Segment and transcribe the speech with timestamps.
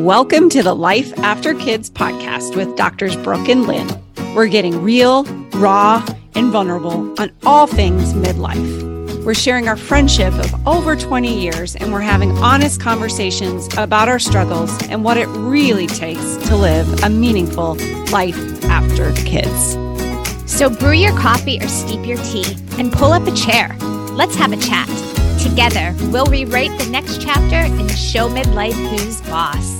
[0.00, 3.86] Welcome to the Life After Kids podcast with Doctors Brooke and Lynn.
[4.34, 6.02] We're getting real, raw,
[6.34, 9.22] and vulnerable on all things midlife.
[9.26, 14.18] We're sharing our friendship of over 20 years and we're having honest conversations about our
[14.18, 17.74] struggles and what it really takes to live a meaningful
[18.10, 19.74] life after kids.
[20.50, 23.76] So brew your coffee or steep your tea and pull up a chair.
[24.12, 24.88] Let's have a chat.
[25.42, 29.79] Together, we'll rewrite the next chapter and show midlife who's boss.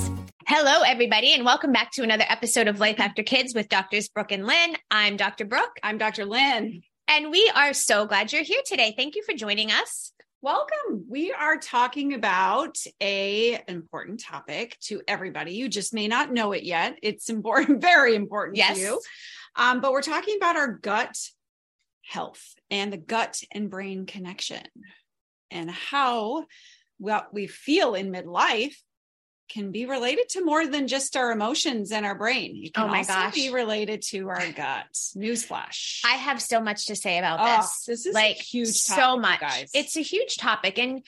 [0.53, 4.33] Hello, everybody, and welcome back to another episode of Life After Kids with Doctors Brooke
[4.33, 4.75] and Lynn.
[4.91, 5.45] I'm Dr.
[5.45, 5.77] Brooke.
[5.81, 6.25] I'm Dr.
[6.25, 6.81] Lynn.
[7.07, 8.93] And we are so glad you're here today.
[8.97, 10.11] Thank you for joining us.
[10.41, 11.05] Welcome.
[11.07, 15.53] We are talking about a important topic to everybody.
[15.53, 16.97] You just may not know it yet.
[17.01, 18.75] It's important, very important yes.
[18.75, 19.01] to you.
[19.55, 21.15] Um, but we're talking about our gut
[22.03, 24.63] health and the gut and brain connection
[25.49, 26.43] and how
[26.97, 28.75] what we feel in midlife
[29.51, 32.59] can be related to more than just our emotions and our brain.
[32.63, 33.33] It can oh my also gosh.
[33.35, 34.87] be related to our gut.
[35.15, 36.01] Newsflash.
[36.05, 37.83] I have so much to say about Oh, this.
[37.85, 39.39] this is like huge so much.
[39.39, 39.69] guys.
[39.73, 40.79] It's a huge topic.
[40.79, 41.05] And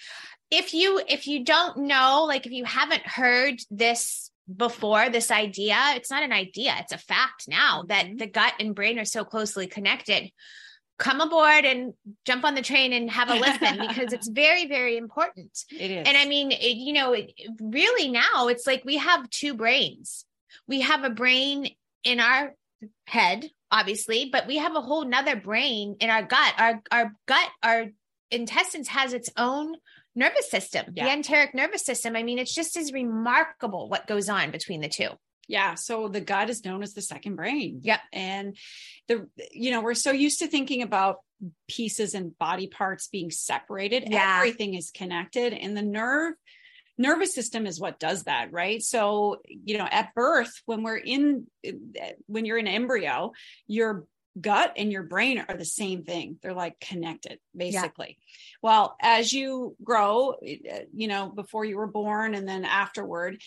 [0.51, 5.77] if you if you don't know, like if you haven't heard this before, this idea,
[5.95, 8.19] it's not an idea, it's a fact now that Mhm.
[8.19, 10.31] the gut and brain are so closely connected.
[11.03, 11.93] Come aboard and
[12.25, 15.51] jump on the train and have a listen because it's very, very important.
[15.69, 16.07] It is.
[16.07, 20.23] And I mean, it, you know, it, really now it's like we have two brains.
[20.65, 21.69] We have a brain
[22.05, 22.55] in our
[23.05, 26.53] head, obviously, but we have a whole nother brain in our gut.
[26.57, 27.87] Our our gut, our
[28.31, 29.75] intestines has its own
[30.15, 31.05] nervous system, Yeah.
[31.05, 32.15] the enteric nervous system.
[32.15, 35.09] I mean, it's just as remarkable what goes on between the two.
[35.47, 35.75] Yeah.
[35.75, 37.81] So the gut is known as the second brain.
[37.83, 37.99] Yep.
[38.13, 38.57] And
[39.07, 41.17] the, you know, we're so used to thinking about
[41.67, 44.05] pieces and body parts being separated.
[44.07, 44.37] Yeah.
[44.37, 45.53] Everything is connected.
[45.53, 46.35] And the nerve,
[46.97, 48.81] nervous system is what does that, right?
[48.81, 51.47] So, you know, at birth, when we're in,
[52.27, 53.33] when you're an embryo,
[53.67, 54.05] your
[54.39, 56.39] gut and your brain are the same thing.
[56.41, 58.17] They're like connected, basically.
[58.63, 63.39] Well, as you grow, you know, before you were born and then afterward,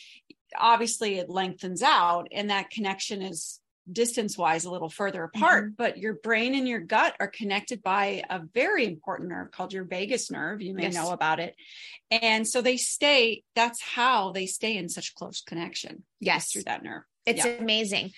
[0.59, 5.43] obviously it lengthens out and that connection is distance wise a little further mm-hmm.
[5.43, 9.73] apart but your brain and your gut are connected by a very important nerve called
[9.73, 10.95] your vagus nerve you may Yes.
[10.95, 11.55] know about it
[12.11, 16.51] and so they stay that's how they stay in such close connection Yes.
[16.53, 17.59] through that nerve It's Yeah.
[17.59, 18.13] amazing.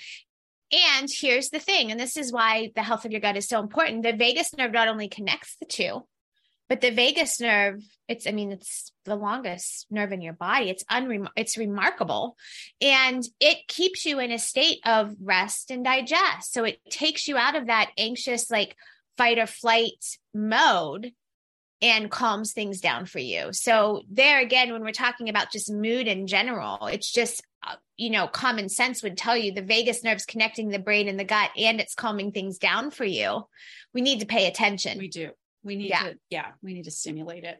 [0.70, 3.58] And here's the thing, and this is why the health of your gut is so
[3.58, 4.02] important.
[4.02, 6.06] The vagus nerve not only connects the two,
[6.68, 10.70] but the vagus nerve, it's, I mean, it's the longest nerve in your body.
[10.70, 12.36] It's unrem- it's remarkable.
[12.80, 16.52] And it keeps you in a state of rest and digest.
[16.52, 18.76] So it takes you out of that anxious, like
[19.16, 21.12] fight or flight mode
[21.80, 23.52] and calms things down for you.
[23.52, 28.10] So there again, when we're talking about just mood in general, it's just uh, you
[28.10, 31.50] know, common sense would tell you the vagus nerve's connecting the brain and the gut
[31.56, 33.46] and it's calming things down for you.
[33.92, 34.98] We need to pay attention.
[34.98, 35.30] we do
[35.68, 36.02] we need Yeah.
[36.02, 37.58] to yeah we need to stimulate it.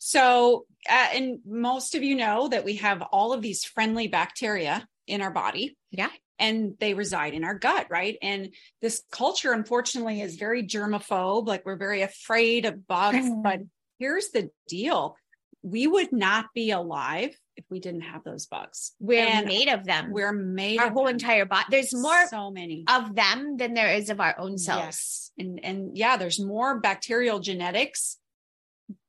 [0.00, 4.84] So uh, and most of you know that we have all of these friendly bacteria
[5.06, 5.76] in our body.
[5.92, 6.10] Yeah.
[6.38, 8.16] and they reside in our gut right?
[8.22, 11.46] And this culture unfortunately is very germaphobe.
[11.46, 13.28] Like we're very afraid of bugs.
[13.44, 13.60] But
[14.00, 15.16] here's the deal
[15.62, 19.84] we would not be alive if we didn't have those bugs We're And made of
[19.84, 20.10] them.
[20.10, 21.14] we're made our whole them.
[21.14, 21.66] entire body.
[21.70, 24.82] There's more so many of them than there is of our own cells.
[24.84, 25.30] Yes.
[25.38, 28.18] And and yeah, there's more bacterial genetics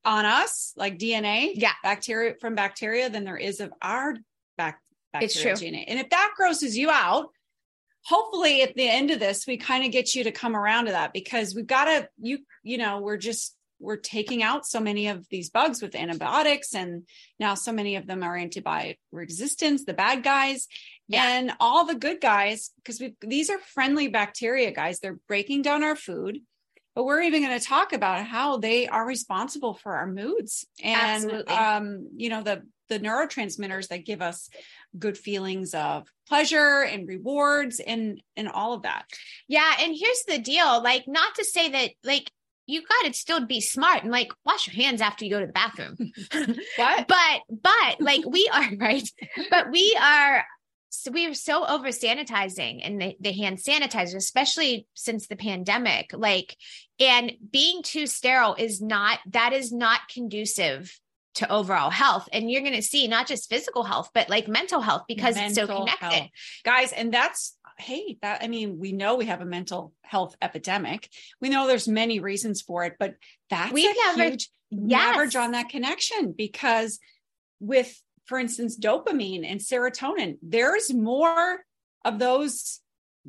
[0.06, 1.72] on us, like DNA, Yeah.
[1.84, 4.16] bacteria from bacteria than there is of our
[4.58, 4.82] bac-
[5.22, 5.54] It's true.
[5.54, 5.86] DNA.
[5.88, 7.30] And if that grosses you out,
[8.06, 10.92] hopefully at the end of this, we kind of get you to come around to
[10.92, 15.08] that because we've got to you you know, we're just we're taking out so many
[15.08, 17.04] of these bugs with antibiotics and
[17.40, 20.68] now so many of them are antibiotic resistance, the bad guys
[21.08, 21.28] Yeah.
[21.38, 25.84] and all the good guys because we these are friendly bacteria guys they're breaking down
[25.84, 26.40] our food
[26.96, 31.24] but we're even going to talk about how they are responsible for our moods and
[31.26, 31.54] Absolutely.
[31.54, 34.50] um you know the the neurotransmitters that give us
[35.00, 39.06] good feelings of pleasure and rewards and and all of that
[39.48, 39.74] Yeah.
[39.82, 42.32] And here's the deal like, not to say that, like,
[42.66, 45.48] you got to still be smart and like wash your hands after you go to
[45.48, 45.98] the bathroom.
[46.78, 49.08] what but but like we are right
[49.50, 50.46] but we are
[50.90, 56.12] so we are so over sanitizing and the, the hand sanitizer especially since the pandemic
[56.14, 56.56] like
[57.00, 61.00] and being too sterile is not that is not conducive
[61.36, 64.82] to overall health and you're going to see not just physical health but like mental
[64.82, 66.30] health because it's so connected health.
[66.64, 71.10] guys and that's hey that i mean we know we have a mental health epidemic
[71.42, 73.16] we know there's many reasons for it but
[73.50, 77.00] that's We've a never- huge never drawn that connection because
[77.60, 80.38] with for instance, dopamine and serotonin.
[80.42, 81.60] There's more
[82.06, 82.80] of those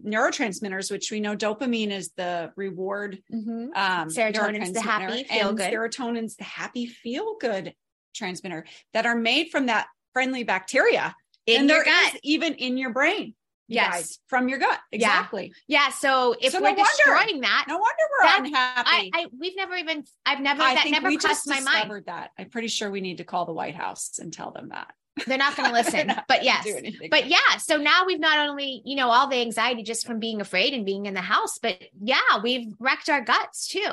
[0.03, 3.23] neurotransmitters, which we know dopamine is the reward.
[3.33, 3.77] Mhm.
[3.77, 5.73] Um, Serotonin's the happy feel good.
[5.73, 7.75] Serotonin's the happy feel good
[8.15, 11.15] transmitter that are made from that friendly bacteria.
[11.47, 12.17] in and your gut.
[12.23, 13.35] even in your brain.
[13.69, 13.91] Yes.
[13.93, 14.79] guys, from your gut.
[14.93, 15.53] Exactly.
[15.67, 15.89] Yeah.
[15.91, 16.83] So if So we're no wonder.
[16.83, 19.11] destroying that, No wonder we're That- I, unhappy.
[19.15, 21.67] I we've never even I've never I that think never we crossed just my mind.
[21.77, 22.31] discovered that.
[22.39, 24.93] I'm pretty sure we need to call the White House and tell them that.
[25.27, 26.13] They're not going to listen.
[26.29, 26.67] but yes.
[27.11, 30.41] But yeah, so now we've not only, you know, all the anxiety just from being
[30.41, 33.89] afraid and being in the house, but yeah, we've wrecked our guts too.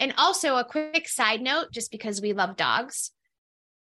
[0.00, 3.12] And also a quick side note, just because we love dogs.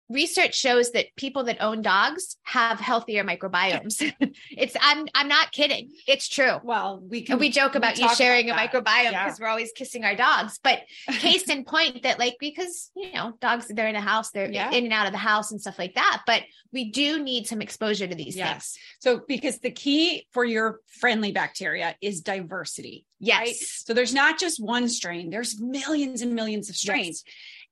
[0.10, 4.02] Research shows that people that own dogs have healthier microbiomes.
[4.52, 5.92] it's I'm I'm not kidding.
[6.08, 6.60] It's true.
[6.64, 9.26] well, we can we joke we about you sharing about a microbiome Yeah.
[9.26, 10.60] because we're always kissing our dogs.
[10.64, 10.82] But
[11.20, 14.72] case in point that like because you know dogs they're in a house they're Yeah.
[14.72, 17.62] in and out of the house and stuff like that but we do need some
[17.62, 23.06] exposure to these things So because the key for your friendly bacteria is diversity.
[23.20, 23.56] yes right?
[23.56, 27.24] So there's not just one strain, there's millions and millions of strains.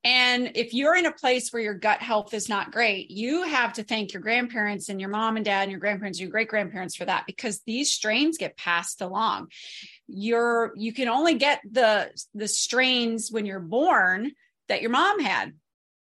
[0.06, 3.74] And if you're in a place where your gut health is not great, you have
[3.74, 6.48] to thank your grandparents and your mom and dad and your grandparents, and your great
[6.48, 9.48] grandparents for that because these strains get passed along.
[10.08, 14.34] You're you can only get the the strains when you're born
[14.68, 15.54] that your mom had.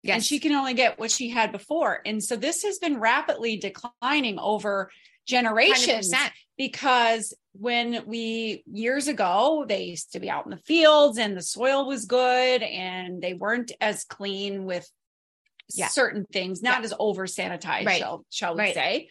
[0.02, 2.00] yes And she can only get what she had before.
[2.04, 4.90] And so this has been rapidly declining over
[5.27, 6.31] generations 100%.
[6.57, 11.43] because when we years ago they used to be out in the fields and the
[11.43, 14.89] soil was good and they weren't as clean with
[15.75, 15.89] Yeah.
[15.89, 16.85] certain things not Yeah.
[16.87, 18.01] as over sanitized Right.
[18.01, 18.75] shall, shall we Right.
[18.75, 19.09] say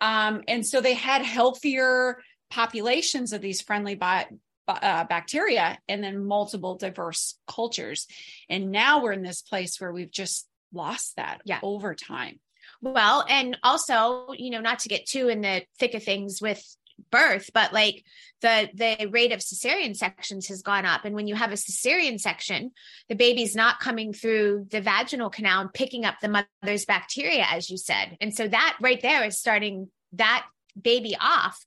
[0.00, 4.28] um and so they had healthier populations of these friendly bi-
[4.68, 8.06] uh, bacteria and then multiple diverse cultures
[8.48, 11.60] and now we're in this place where we've just lost that Yeah.
[11.62, 12.40] over time
[12.80, 16.62] well and also you know not to get too in the thick of things with
[17.10, 18.04] birth but like
[18.42, 21.04] the the rate of cesarean sections has gone up.
[21.04, 22.72] And when you have a cesarean section
[23.08, 27.70] the baby's not coming through the vaginal canal and picking up the mother's bacteria as
[27.70, 28.16] you said.
[28.20, 30.46] And so that right there is starting that
[30.80, 31.64] baby off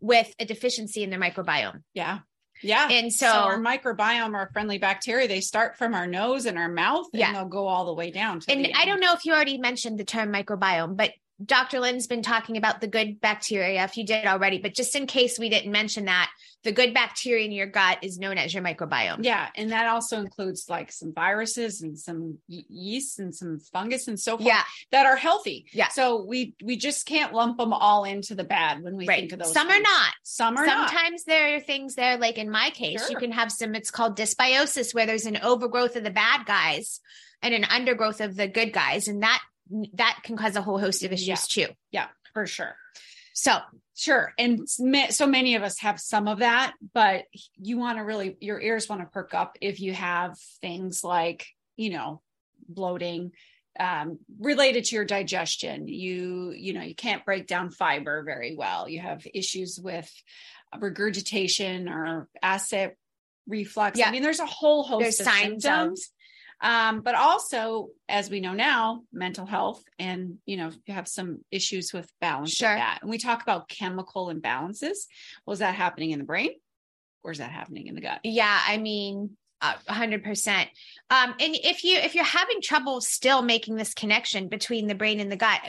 [0.00, 1.82] with a deficiency in their microbiome.
[1.94, 2.20] Yeah
[2.62, 6.58] yeah and so, so, our microbiome, our friendly bacteria, they start from our nose and
[6.58, 7.32] our mouth, and Yeah.
[7.32, 8.50] they'll go all the way down to.
[8.50, 8.88] and the I end.
[8.90, 11.12] don't know if you already mentioned the term microbiome, but
[11.44, 11.80] Dr.
[11.80, 15.38] Lynn's been talking about the good bacteria, if you did already, but just in case
[15.38, 16.30] we didn't mention that,
[16.64, 19.18] the good bacteria in your gut is known as your microbiome.
[19.24, 24.08] Yeah, and that also includes like some viruses and some ye- yeast and some fungus
[24.08, 25.66] and so forth Yeah, that are healthy.
[25.72, 25.88] Yeah.
[25.88, 29.20] So we we just can't lump them all into the bad when we right.
[29.20, 29.52] think of those.
[29.52, 30.14] Some are not.
[30.24, 30.90] Some are not.
[30.90, 34.16] Sometimes there are things there, like in my case, you can have some, it's called
[34.16, 37.00] dysbiosis, where there's an overgrowth of the bad guys
[37.42, 39.06] and an undergrowth of the good guys.
[39.06, 39.40] And that
[39.94, 41.36] that can cause a whole host of issues Yeah.
[41.66, 41.72] too.
[41.90, 42.76] Yeah, for sure.
[43.34, 43.58] So
[43.98, 44.32] Sure.
[44.38, 47.24] And so many of us have some of that, but
[47.56, 51.48] you want to really, your ears want to perk up if you have things like,
[51.76, 52.22] you know,
[52.68, 53.32] bloating
[53.80, 55.88] um, related to your digestion.
[55.88, 58.88] You, you know, you can't break down fiber very well.
[58.88, 60.08] You have issues with
[60.78, 62.92] regurgitation or acid
[63.48, 63.98] reflux.
[63.98, 64.06] Yeah.
[64.06, 66.08] I mean, there's a whole host there's of symptoms.
[66.60, 71.44] Um, but also, as we know now, mental health and you know, you have some
[71.50, 72.74] issues with balance Sure.
[72.74, 72.98] that.
[73.02, 75.06] And we talk about chemical imbalances.
[75.46, 76.50] Well, that happening in the brain
[77.22, 78.20] or is that happening in the gut?
[78.24, 80.68] Yeah, I mean, a hundred percent.
[81.10, 85.20] Um, and if you if you're having trouble still making this connection between the brain
[85.20, 85.60] and the gut,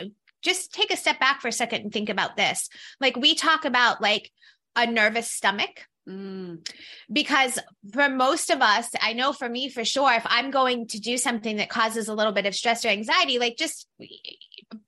[0.42, 2.70] just take a step back for a second and think about this.
[3.02, 4.32] Like we talk about like
[4.76, 6.68] a nervous stomach Mm,
[7.12, 7.60] because
[7.94, 11.18] for most of us, I know for me for sure, if I'm going to do
[11.18, 13.88] something that causes a little bit of stress or anxiety, like just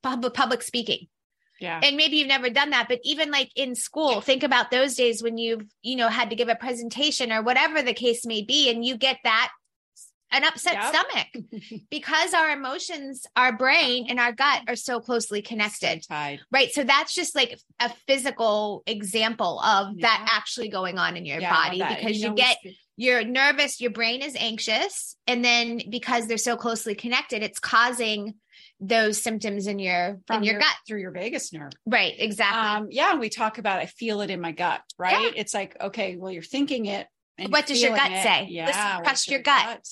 [0.02, 1.06] public public speaking,
[1.62, 1.80] yeah.
[1.82, 5.22] and maybe you've never done that but even like in school think about those days
[5.22, 8.68] when you've you know had to give a presentation or whatever the case may be
[8.68, 9.50] and you get that
[10.32, 10.94] an upset Yep.
[10.94, 16.40] stomach because our emotions our brain and our gut are so closely connected Tied.
[16.50, 21.40] right so that's just like a physical example of that actually going on in your
[21.40, 22.56] Yeah, body because you, know, get
[22.96, 28.34] you're nervous your brain is anxious and then because they're so closely connected it's causing
[28.80, 31.72] those symptoms in your from in your, gut through your vagus nerve.
[31.86, 35.32] right exactly Um, yeah, we talk about I feel it in my gut, right?
[35.36, 37.06] It's like, okay, well, you're thinking it.
[37.38, 38.22] and What does your gut it.
[38.22, 38.46] say?
[38.50, 39.86] Yeah, Listen, trust your gut.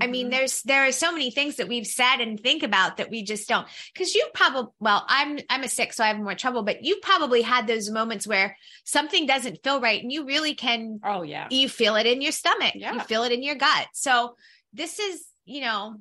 [0.00, 0.30] I mean, Mhm.
[0.30, 3.48] there's there are so many things that we've said and think about that we just
[3.48, 3.66] don't.
[3.92, 6.62] Because you probably, well, I'm I'm a sick, so I have more trouble.
[6.62, 11.00] But you probably had those moments where something doesn't feel right, and you really can
[11.04, 12.94] oh yeah, you feel it in your stomach, Yeah.
[12.94, 13.88] you feel it in your gut.
[13.92, 14.36] So
[14.72, 15.96] this is, you know,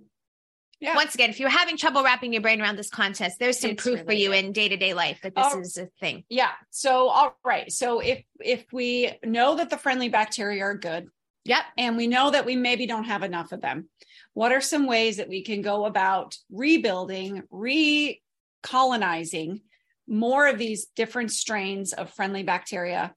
[0.79, 0.95] Yeah.
[0.95, 3.83] Once again, if you're having trouble wrapping your brain around this concept, there's some It's
[3.83, 6.23] proof for you in day to day life that this is a thing.
[6.27, 6.53] Yeah.
[6.71, 7.71] So all right.
[7.71, 11.09] So if if we know that the friendly bacteria are good
[11.45, 11.63] Yep.
[11.77, 13.89] and we know that we maybe don't have enough of them,
[14.33, 17.43] what are some ways that we can go about rebuilding,
[18.63, 19.61] recolonizing
[20.07, 23.13] more of these different strains of friendly bacteria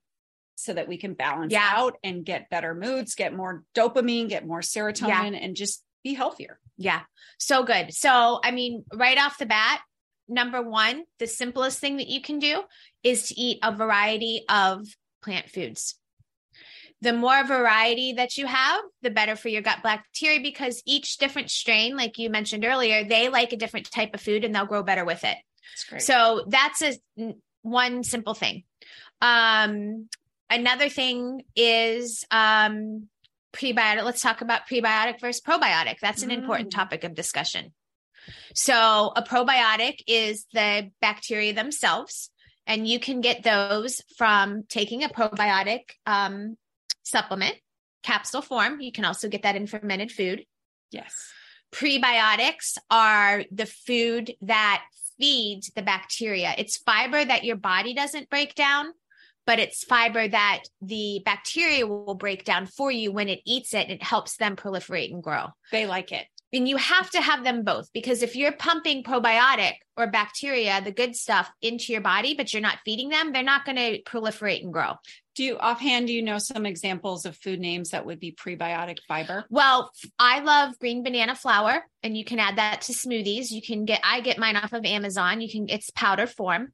[0.57, 1.69] so that we can balance Yeah.
[1.73, 6.61] out and get better moods, get more dopamine, get more serotonin and just be healthier.
[6.77, 7.03] Yeah.
[7.39, 7.93] So good.
[7.93, 9.83] So, I mean, right off the bat,
[10.29, 12.63] number one, the simplest thing that you can do
[13.03, 14.87] is to eat a variety of
[15.23, 15.97] plant foods.
[17.05, 21.51] The more variety that you have, the better for your gut bacteria because each different
[21.51, 24.83] strain, like you mentioned earlier, they like a different type of food and they'll grow
[24.83, 25.37] better with it.
[25.73, 26.03] That's great.
[26.03, 26.99] So that's a
[27.63, 28.65] one simple thing.
[29.21, 30.09] Um,
[30.49, 33.09] another thing is um,
[33.53, 34.05] prebiotic.
[34.05, 35.97] Let's talk about prebiotic versus probiotic.
[36.01, 36.77] That's an important Mm.
[36.77, 37.75] topic of discussion.
[38.55, 42.31] So a probiotic is the bacteria themselves,
[42.67, 46.57] and you can get those from taking a probiotic um,
[47.05, 47.55] supplement,
[48.03, 48.81] capsule form.
[48.81, 50.45] You can also get that in fermented food
[50.95, 51.33] yes.
[51.73, 54.83] prebiotics are the food that
[55.19, 56.55] feeds the bacteria.
[56.57, 58.87] It's fiber that your body doesn't break down,
[59.47, 63.89] but it's fiber that the bacteria will break down for you when it eats it
[63.89, 65.49] and it helps them proliferate and grow.
[65.71, 66.27] They like it.
[66.53, 70.93] And you have to have them both because if you're pumping probiotic or bacteria, the
[70.93, 74.63] good stuff into your body, but you're not feeding them, they're not going to proliferate
[74.63, 74.93] and grow.
[75.35, 78.99] Do you offhand do you know some examples of food names that would be prebiotic
[79.09, 79.45] fiber?
[79.51, 83.51] Well, I love green banana flour and you can add that to smoothies.
[83.51, 85.41] You can get I get mine off of Amazon.
[85.41, 86.73] You can it's powder form.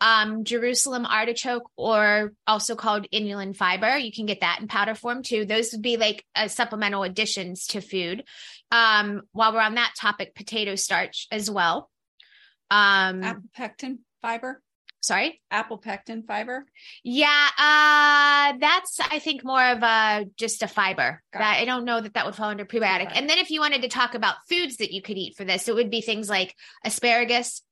[0.00, 3.96] Um Jerusalem artichoke or also called inulin fiber.
[3.96, 5.44] You can get that in powder form too.
[5.44, 8.24] Those would be like uh, supplemental additions to food.
[8.72, 11.88] Um while we're on that topic, potato starch as well.
[12.72, 14.62] Um Apple pectin fiber?
[15.00, 15.40] Sorry.
[15.50, 16.64] Apple pectin fiber?
[17.04, 21.22] Yeah, uh that's I think more of a just a fiber.
[21.32, 23.08] Got That I don't know that that would fall under prebiotic.
[23.08, 23.12] Prebiotic.
[23.16, 25.68] And then if you wanted to talk about foods that you could eat for this,
[25.68, 26.54] it would be things like
[26.84, 27.62] asparagus,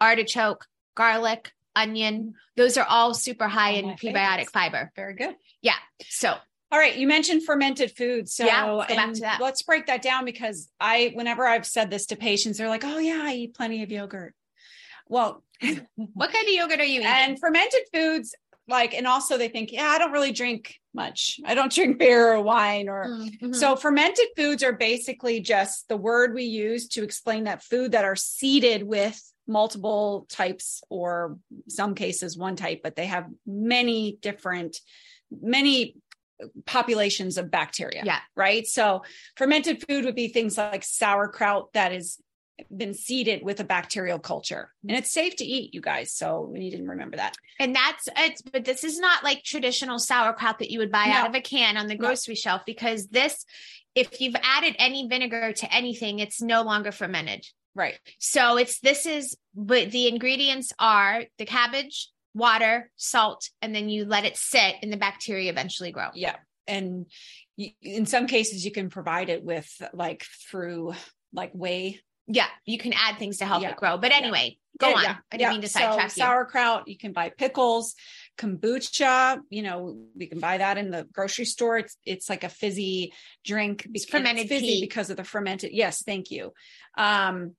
[0.00, 2.34] artichoke, garlic, onion.
[2.56, 4.12] Those are all super high All in prebiotic
[4.48, 4.50] favorites.
[4.52, 4.92] fiber.
[4.96, 5.34] Very good.
[5.62, 5.74] Yeah
[6.08, 6.34] so,
[6.72, 8.34] All right, you mentioned fermented foods.
[8.34, 9.40] So Yeah, let's go back to that.
[9.40, 12.98] let's break that down because I whenever I've said this to patients, they're like, "Oh
[12.98, 14.34] yeah, I eat plenty of yogurt."
[15.08, 15.42] Well,
[15.96, 17.06] what kind of yogurt are you eating?
[17.06, 18.34] and fermented foods
[18.68, 21.40] like and also they think, "Yeah, I don't really drink much.
[21.44, 23.54] I don't drink beer or wine or Mhm.
[23.54, 28.04] So fermented foods are basically just the word we use to explain that food that
[28.04, 31.36] are seeded with multiple types or
[31.68, 34.78] some cases one type, but they have many different,
[35.30, 35.96] many
[36.66, 38.02] populations of bacteria.
[38.04, 38.20] Yeah.
[38.36, 38.66] Right.
[38.66, 39.02] So
[39.36, 42.18] fermented food would be things like sauerkraut that has
[42.74, 46.12] been seeded with a bacterial culture and it's safe to eat, you guys.
[46.12, 47.34] So we need to remember that.
[47.58, 51.28] And that's it's but this is not like traditional sauerkraut that you would buy out
[51.28, 52.06] of a can on the No.
[52.06, 53.44] grocery shelf because this
[53.94, 57.46] if you've added any vinegar to anything, it's no longer fermented.
[57.74, 57.98] Right.
[58.18, 64.04] So it's this is but the ingredients are the cabbage, water, salt, and then you
[64.04, 66.08] let it sit and the bacteria eventually grow.
[66.14, 66.36] Yeah.
[66.66, 67.06] And
[67.56, 70.94] you, in some cases, you can provide it with like through
[71.32, 72.00] like whey.
[72.26, 73.70] Yeah, you can add things to help Yeah.
[73.70, 73.98] it grow.
[73.98, 75.02] But anyway, go Yeah, on.
[75.02, 76.22] yeah, I didn't mean to So sidetrack you.
[76.22, 77.94] sauerkraut, you can buy pickles,
[78.38, 79.40] kombucha.
[79.50, 81.78] You know, we can buy that in the grocery store.
[81.78, 83.12] It's it's like a fizzy
[83.44, 83.86] drink.
[83.92, 84.80] It's bec- fermented fizzy tea.
[84.80, 85.72] because of the fermented.
[85.72, 86.52] Yes, thank you.
[86.96, 87.56] Um,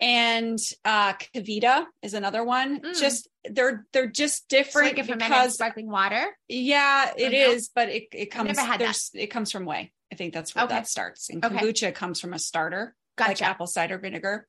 [0.00, 2.80] and uh KeVita is another one.
[2.80, 2.98] Mm.
[3.00, 6.26] Just they're they're just It's different like a fermented because sparkling water.
[6.48, 8.98] yeah, it is, but it it comes never had that.
[9.14, 9.92] it comes from whey.
[10.12, 10.74] I think that's where Okay.
[10.74, 11.30] that starts.
[11.30, 11.54] And Okay.
[11.56, 14.46] kombucha comes from a starter, like apple cider vinegar.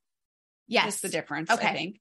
[0.67, 0.85] yes.
[0.85, 1.67] That's the difference, Okay.
[1.67, 1.99] I think.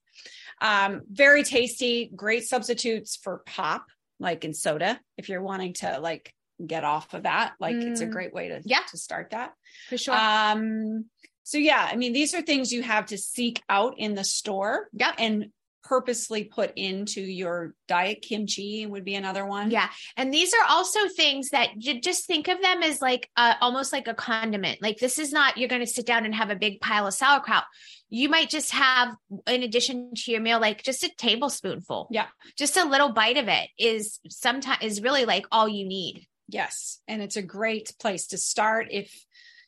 [0.60, 3.86] Um, very tasty, great substitutes for pop,
[4.20, 6.32] like in soda, if you're wanting to like
[6.64, 7.54] get off of that.
[7.58, 8.10] Like it's a Mm.
[8.12, 8.82] great way to, Yeah.
[8.90, 9.52] to start that.
[9.88, 10.14] For sure.
[10.14, 11.06] Um,
[11.42, 14.88] so yeah, I mean, these are things you have to seek out in the store
[14.92, 15.14] yep.
[15.18, 15.46] and
[15.82, 18.22] purposely put into your diet.
[18.22, 19.70] Kimchi would be another one.
[19.70, 19.88] Yeah.
[20.16, 23.92] And these are also things that you just think of them as like uh, almost
[23.92, 24.80] like a condiment.
[24.80, 27.14] Like this is not, you're going to sit down and have a big pile of
[27.14, 27.64] sauerkraut.
[28.08, 32.08] You might just have, in addition to your meal, like just a tablespoonful.
[32.10, 32.26] Yeah.
[32.56, 36.26] Just a little bite of it is sometimes is really like all you need.
[36.48, 37.00] Yes.
[37.08, 39.24] And it's a great place to start if,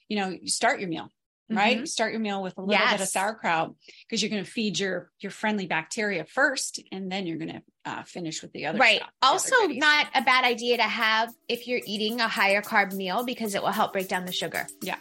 [0.09, 1.09] you know, you start your meal,
[1.56, 1.78] right?
[1.80, 3.04] You start your meal with a little bit of Mm-hmm.
[3.04, 3.75] Sauerkraut
[4.08, 7.62] because you're going to feed your, your friendly bacteria first, and then you're going to
[7.84, 8.99] uh, finish with the other Right.
[8.99, 9.78] stuff, the Also, goodies.
[9.78, 13.62] not a bad idea to have if you're eating a higher carb meal because it
[13.62, 14.66] will help break down the sugar.
[14.82, 14.96] Yeah.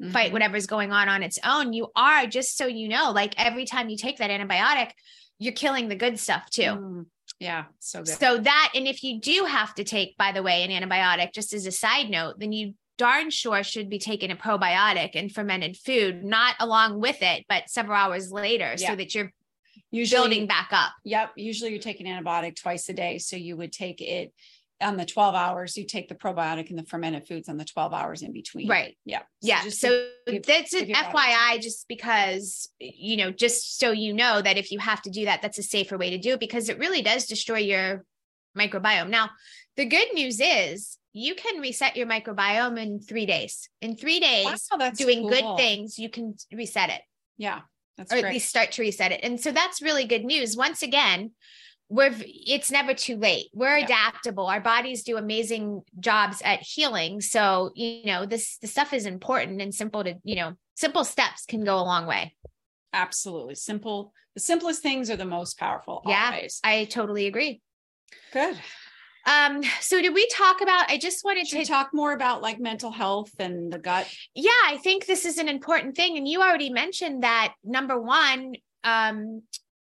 [0.00, 0.12] mm-hmm.
[0.12, 3.64] fight whatever's going on on its own you are just so you know like every
[3.64, 4.90] time you take that antibiotic
[5.38, 7.06] you're killing the good stuff too mm.
[7.38, 8.08] Yeah, so good.
[8.08, 11.54] So that, and if you do have to take, by the way, an antibiotic, just
[11.54, 15.78] as a side note, then you darn sure should be taking a probiotic and fermented
[15.78, 18.90] food, not along with it, but several hours later, yeah.
[18.90, 19.32] so that you're
[19.90, 20.92] usually building back up.
[21.04, 21.32] Yep.
[21.36, 23.18] Usually you take an antibiotic twice a day.
[23.18, 24.32] So you would take it
[24.82, 27.92] on the 12 hours you take the probiotic and the fermented foods on the 12
[27.92, 33.16] hours in between right yeah so yeah so give, that's an fyi just because you
[33.16, 35.98] know just so you know that if you have to do that that's a safer
[35.98, 38.04] way to do it because it really does destroy your
[38.56, 39.30] microbiome now
[39.76, 44.68] the good news is you can reset your microbiome in three days in three days
[44.78, 45.30] wow, doing cool.
[45.30, 47.02] good things you can reset it
[47.36, 47.60] yeah
[48.02, 48.24] or great.
[48.24, 49.20] at least start to reset it.
[49.22, 50.56] And so that's really good news.
[50.56, 51.32] Once again
[51.90, 53.48] we're it's never too late.
[53.52, 53.84] We're yeah.
[53.84, 54.46] adaptable.
[54.46, 57.20] Our bodies do amazing jobs at healing.
[57.20, 61.44] So you know this the stuff is important and simple to you know simple steps
[61.46, 62.36] can go a long way.
[62.92, 63.56] Absolutely.
[63.56, 66.60] Simple the simplest things are the most powerful yeah always.
[66.64, 67.60] i totally agree.
[68.32, 68.56] Good
[69.26, 72.58] um so did we talk about i just wanted Should to talk more about like
[72.58, 74.08] mental health and the gut?
[74.34, 78.54] Yeah i think this is an important thing and you already mentioned that number one
[78.84, 79.42] um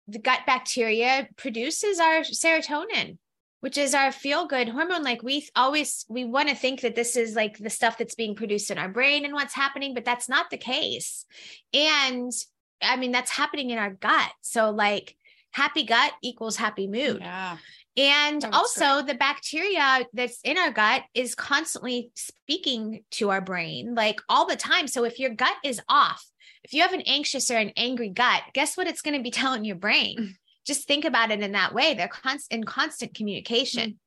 [0.08, 3.18] the gut bacteria produces our serotonin
[3.66, 5.02] which is our feel good hormone.
[5.02, 8.36] Like we always we want to think that this is like the stuff that's being
[8.36, 11.26] produced in our brain and what's happening but that's not the case.
[11.74, 12.32] And
[12.80, 14.32] i mean that's happening in our gut.
[14.42, 15.16] So like
[15.50, 17.22] happy gut equals happy mood.
[17.22, 17.58] Yeah
[17.98, 24.20] and also the bacteria that's in our gut is constantly speaking to our brain like
[24.28, 26.26] all the time so if your gut is off
[26.66, 29.32] if you have an anxious or an angry gut, guess what it's going to be
[29.42, 30.18] telling your brain?
[30.20, 30.30] Mm.
[30.66, 31.94] Just think about it in that way.
[31.94, 33.98] They're const- in constant communication, mm.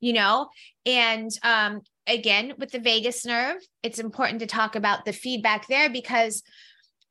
[0.00, 0.48] you know?
[0.84, 5.88] And um, again, with the vagus nerve, it's important to talk about the feedback there
[5.88, 6.42] because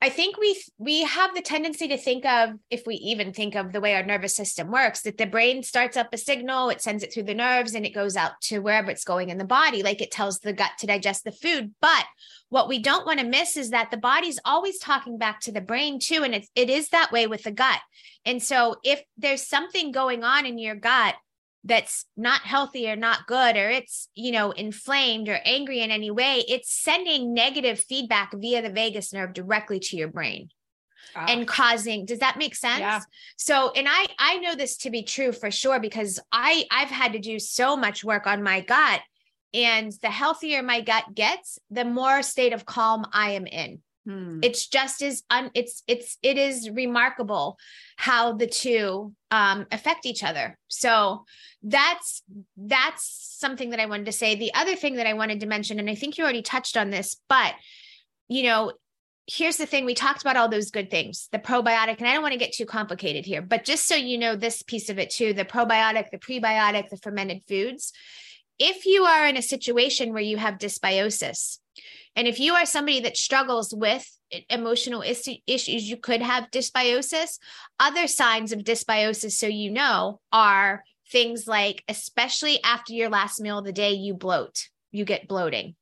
[0.00, 3.72] I think we we have the tendency to think of if we even think of
[3.72, 7.02] the way our nervous system works that the brain starts up a signal it sends
[7.02, 9.82] it through the nerves and it goes out to wherever it's going in the body.
[9.82, 11.74] Like it tells the gut to digest the food.
[11.80, 12.04] But
[12.48, 15.60] what we don't want to miss is that the body's always talking back to the
[15.60, 17.80] brain too and it's it is that way with the gut.
[18.24, 21.16] And so if there's something going on in your gut
[21.68, 26.10] that's not healthy or not good or it's you know inflamed or angry in any
[26.10, 30.48] way it's sending negative feedback via the vagus nerve directly to your brain
[31.14, 31.26] ah.
[31.28, 33.00] and causing does that make sense yeah.
[33.36, 37.12] so and i i know this to be true for sure because i i've had
[37.12, 39.00] to do so much work on my gut
[39.52, 44.40] and the healthier my gut gets the more state of calm i am in Hmm.
[44.42, 47.58] It's just as un, it's it's it is remarkable
[47.96, 50.56] how the two um, affect each other.
[50.68, 51.26] So
[51.62, 52.22] that's
[52.56, 54.34] that's something that I wanted to say.
[54.34, 56.88] The other thing that I wanted to mention, and I think you already touched on
[56.88, 57.54] this, but
[58.28, 58.72] you know,
[59.26, 62.22] here's the thing we talked about all those good things the probiotic and i don't
[62.22, 65.10] want to get too complicated here but just so you know this piece of it
[65.10, 67.92] too the probiotic the prebiotic the fermented foods
[68.58, 71.58] if you are in a situation where you have dysbiosis
[72.16, 74.06] And if you are somebody that struggles with
[74.50, 77.38] emotional is- issues, you could have dysbiosis.
[77.78, 83.58] Other signs of dysbiosis, so you know, are things like, especially after your last meal
[83.58, 85.74] of the day, you bloat, you get bloating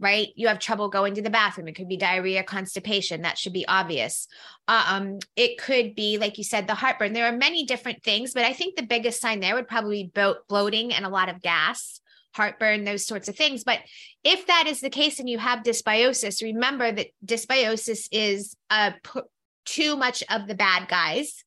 [0.00, 0.28] right?
[0.34, 1.68] You have trouble going to the bathroom.
[1.68, 3.22] It could be diarrhea, constipation.
[3.22, 4.26] That should be obvious.
[4.66, 7.12] Um, it could be, like you said, the heartburn.
[7.12, 10.32] There are many different things, but I think the biggest sign there would probably be
[10.48, 12.00] bloating and a lot of gas,
[12.34, 13.64] heartburn, those sorts of things.
[13.64, 13.80] But
[14.24, 19.20] if that is the case and you have dysbiosis, remember that dysbiosis is uh, p-
[19.64, 21.44] too much of the bad guys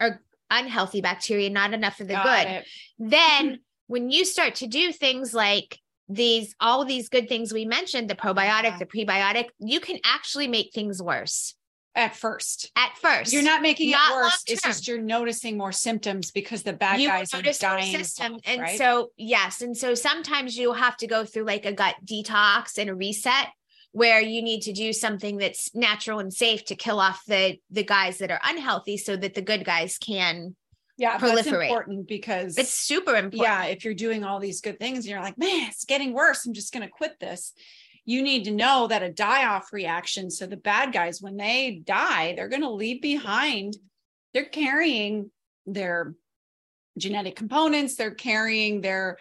[0.00, 2.52] or unhealthy bacteria, not enough of the Got good.
[2.52, 2.66] It.
[2.98, 8.10] Then when you start to do things like these all these good things we mentioned
[8.10, 8.78] the probiotic yeah.
[8.78, 11.54] the prebiotic you can actually make things worse
[12.00, 15.70] at first at first you're not making not it worse it's just you're noticing more
[15.70, 18.34] symptoms because the bad you guys are dying system.
[18.34, 18.78] Off, and right?
[18.78, 22.88] so yes and so sometimes you'll have to go through like a gut detox and
[22.88, 23.48] a reset
[23.92, 27.84] where you need to do something that's natural and safe to kill off the the
[27.84, 30.56] guys that are unhealthy so that the good guys can
[30.96, 31.34] yeah proliferate.
[31.34, 35.06] that's important because it's super important yeah if you're doing all these good things and
[35.06, 37.52] you're like man it's getting worse i'm just going to quit this
[38.10, 42.34] you need to know that a die-off reaction so the bad guys when they die
[42.34, 43.76] they're going to leave behind
[44.34, 45.30] they're carrying
[45.66, 46.14] their
[46.98, 49.16] genetic components they're carrying their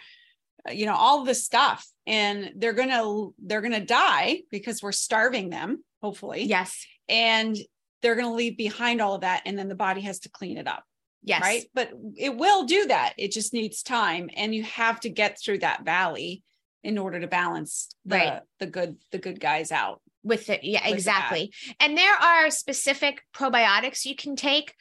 [0.67, 4.81] uh, you know all the stuff and they're going to they're going to die because
[4.81, 7.57] we're starving them hopefully yes and
[8.01, 10.57] they're going to leave behind all of that and then the body has to clean
[10.57, 10.83] it up
[11.21, 11.41] Yes.
[11.41, 11.65] Right.
[11.73, 13.13] But it will do that.
[13.17, 14.29] It just needs time.
[14.35, 16.43] And you have to get through that valley
[16.83, 18.41] in order to balance the, right.
[18.59, 21.75] the good, the good guys out with it yeah exactly that.
[21.79, 24.75] and there are specific probiotics you can take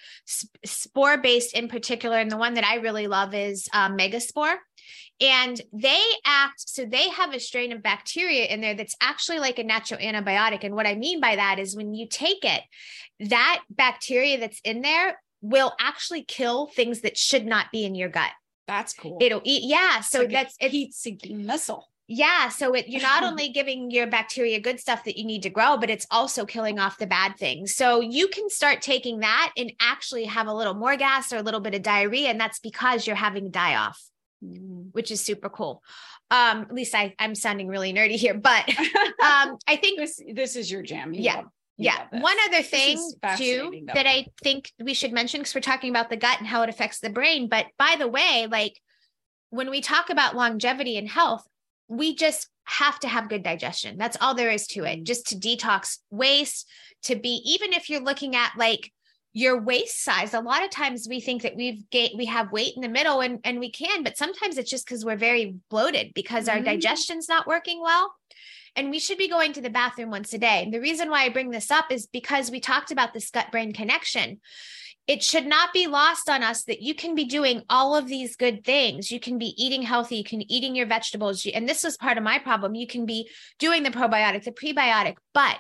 [0.64, 4.56] spore based in particular and the one that i really love is um, megaspore
[5.20, 9.60] and they act so they have a strain of bacteria in there that's actually like
[9.60, 12.62] a natural antibiotic and what i mean by that is when you take it
[13.20, 18.08] that bacteria that's in there will actually kill things that should not be in your
[18.08, 18.30] gut.
[18.68, 19.16] That's cool.
[19.20, 19.64] It'll eat.
[19.64, 20.00] Yeah.
[20.00, 21.88] So like that's a heat seeking missile.
[22.06, 22.50] Yeah.
[22.50, 25.78] So it, you're not only giving your bacteria good stuff that you need to grow,
[25.78, 27.74] but it's also killing off the bad things.
[27.74, 31.42] So you can start taking that and actually have a little more gas or a
[31.42, 32.28] little bit of diarrhea.
[32.28, 34.02] And that's because you're having die off,
[34.44, 34.88] mm.
[34.92, 35.82] which is super cool.
[36.30, 40.56] Um, at least I, I'm sounding really nerdy here, but um, I think this this
[40.56, 41.14] is your jam.
[41.14, 41.42] You yeah.
[41.78, 42.06] Yeah.
[42.10, 42.98] One other thing
[43.36, 43.94] too though.
[43.94, 46.68] that I think we should mention because we're talking about the gut and how it
[46.68, 47.48] affects the brain.
[47.48, 48.80] But by the way, like
[49.50, 51.46] when we talk about longevity and health,
[51.86, 53.96] we just have to have good digestion.
[53.96, 55.00] That's all there is to it.
[55.00, 55.04] Mm.
[55.04, 56.68] Just to detox waste,
[57.04, 58.92] to be even if you're looking at like
[59.34, 62.72] your waist size a lot of times we think that we've get we have weight
[62.74, 66.10] in the middle and and we can but sometimes it's just because we're very bloated
[66.14, 66.58] because mm-hmm.
[66.58, 68.12] our digestion's not working well
[68.78, 70.62] and we should be going to the bathroom once a day.
[70.62, 73.50] And the reason why I bring this up is because we talked about this gut
[73.50, 74.40] brain connection.
[75.08, 78.36] It should not be lost on us that you can be doing all of these
[78.36, 79.10] good things.
[79.10, 81.44] You can be eating healthy, you can eating your vegetables.
[81.52, 82.76] And this was part of my problem.
[82.76, 85.56] You can be doing the probiotic, the prebiotic, but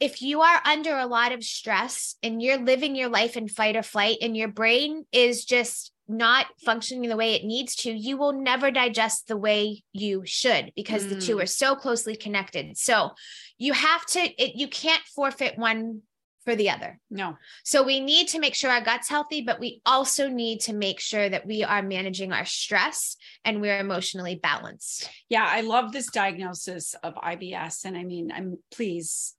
[0.00, 3.76] if you are under a lot of stress and you're living your life in fight
[3.76, 8.16] or flight and your brain is just not functioning the way it needs to, you
[8.16, 11.10] will never digest the way you should because mm.
[11.10, 11.42] the two mm.
[11.42, 12.76] are so closely connected.
[12.76, 13.10] So
[13.58, 16.02] you have to, it, you can't forfeit one
[16.44, 17.00] for the other.
[17.10, 17.36] No.
[17.64, 21.00] So we need to make sure our gut's healthy, but we also need to make
[21.00, 25.08] sure that we are managing our stress and we're emotionally balanced.
[25.30, 27.84] Yeah, I love this diagnosis of IBS.
[27.86, 29.34] And I mean, I'm please,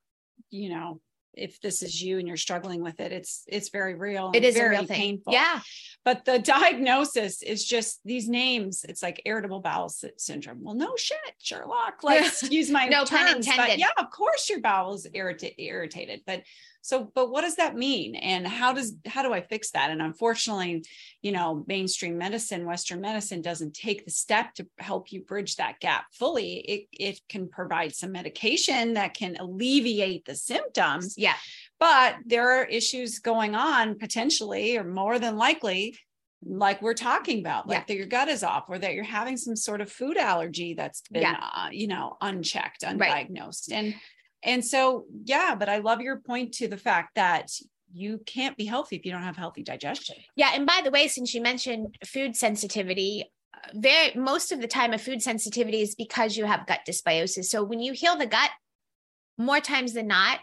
[0.49, 0.99] you know,
[1.37, 4.55] if this is you and you're struggling with it it's it's very real it is
[4.55, 5.33] very painful.
[5.33, 5.59] Yeah.
[6.03, 10.63] But the diagnosis is just these names it's like irritable bowel syndrome.
[10.63, 13.67] Well no shit sherlock like excuse my no terms, pun intended.
[13.67, 16.43] but yeah of course your bowel's irritated irritated but
[16.85, 20.03] so but what does that mean and how does how do i fix that and
[20.03, 20.85] unfortunately
[21.23, 25.79] you know mainstream medicine western medicine doesn't take the step to help you bridge that
[25.79, 31.33] gap fully it, it can provide some medication that can alleviate the symptoms yeah
[31.79, 35.97] but there are issues going on potentially or more than likely
[36.47, 37.83] like we're talking about like yeah.
[37.87, 41.01] that your gut is off or that you're having some sort of food allergy that's
[41.11, 41.49] been yeah.
[41.55, 43.77] uh, you know unchecked undiagnosed right.
[43.77, 43.95] and
[44.45, 47.49] and so, yeah, but I love your point to the fact that
[47.91, 50.17] you can't be healthy if you don't have healthy digestion.
[50.35, 50.51] Yeah.
[50.53, 53.25] And by the way, since you mentioned food sensitivity,
[53.73, 57.45] very most of the time a food sensitivity is because you have gut dysbiosis.
[57.45, 58.51] So when you heal the gut,
[59.37, 60.39] more times than not,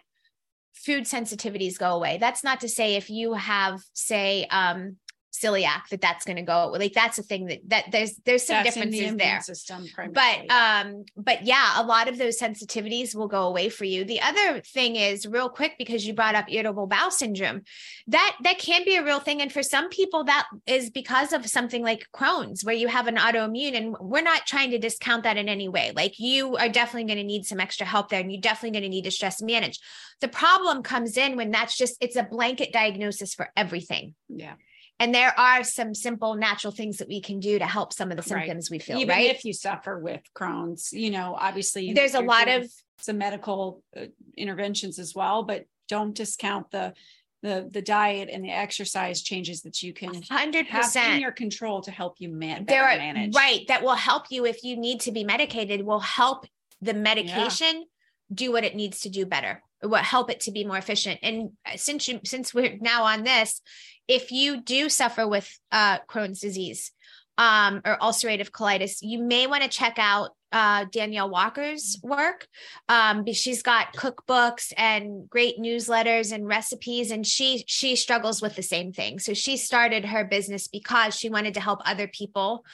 [0.74, 2.18] food sensitivities go away.
[2.18, 4.96] That's not to say if you have, say, um,
[5.32, 8.62] celiac that that's going to go like that's a thing that that there's there's some
[8.62, 9.40] That's in the differences there.
[9.40, 14.04] system but um but yeah a lot of those sensitivities will go away for you.
[14.04, 17.62] The other thing is real quick because you brought up irritable bowel syndrome
[18.08, 19.40] that that can be a real thing.
[19.40, 23.16] And for some people that is because of something like crohn's where you have an
[23.16, 25.92] autoimmune and we're not trying to discount that in any way.
[25.94, 28.90] Like you are definitely going to need some extra help there and you're definitely going
[28.90, 29.80] to need to stress manage.
[30.20, 34.14] The problem comes in when that's just it's a blanket diagnosis for everything.
[34.28, 34.54] Yeah.
[35.02, 38.16] And there are some simple natural things that we can do to help some of
[38.16, 38.42] the Right.
[38.44, 42.20] symptoms we feel Even right if you suffer with Crohn's, you know, obviously there's a
[42.20, 46.94] lot of some medical uh, interventions as well, but don't discount the
[47.42, 51.80] the the diet and the exercise changes that you can hundred have in your control
[51.82, 53.34] to help you man There are manage.
[53.34, 55.82] right that will help you if you need to be medicated.
[55.82, 56.46] Will help
[56.80, 57.84] the medication
[58.32, 59.60] do what it needs to do better.
[59.82, 61.18] Will help it to be more efficient.
[61.24, 63.60] And uh, since you since we're now on this,
[64.08, 66.92] if you do suffer with uh, Crohn's disease
[67.38, 72.46] um, or ulcerative colitis, you may want to check out uh, Danielle Walker's work.
[72.88, 78.62] Um, she's got cookbooks and great newsletters and recipes, and she she struggles with the
[78.62, 79.18] same thing.
[79.18, 82.64] So she started her business because she wanted to help other people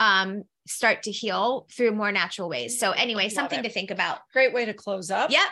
[0.00, 2.80] um, start to heal through more natural ways.
[2.80, 3.64] So anyway, Love something it.
[3.64, 4.20] to think about.
[4.32, 5.30] Great way to close up.
[5.30, 5.46] Yep.